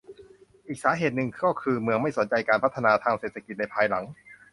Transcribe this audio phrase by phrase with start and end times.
[0.67, 4.03] อีกสาเหตุหนึ่งก็คือเมืองไม่สนใจการพัฒนาทางเศรษฐกิจในภายหลัง